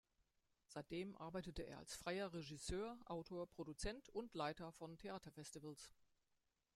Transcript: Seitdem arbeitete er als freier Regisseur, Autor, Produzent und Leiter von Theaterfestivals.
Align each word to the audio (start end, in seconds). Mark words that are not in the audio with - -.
Seitdem 0.65 1.15
arbeitete 1.15 1.61
er 1.61 1.77
als 1.77 1.93
freier 1.93 2.33
Regisseur, 2.33 2.97
Autor, 3.05 3.47
Produzent 3.47 4.09
und 4.09 4.33
Leiter 4.33 4.71
von 4.71 4.97
Theaterfestivals. 4.97 5.93